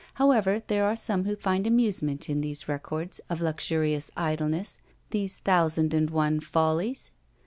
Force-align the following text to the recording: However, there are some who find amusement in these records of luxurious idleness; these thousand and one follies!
However, 0.15 0.63
there 0.65 0.85
are 0.87 0.95
some 0.95 1.25
who 1.25 1.35
find 1.35 1.67
amusement 1.67 2.27
in 2.27 2.41
these 2.41 2.67
records 2.67 3.21
of 3.29 3.39
luxurious 3.39 4.09
idleness; 4.17 4.79
these 5.11 5.37
thousand 5.37 5.93
and 5.93 6.09
one 6.09 6.39
follies! 6.39 7.11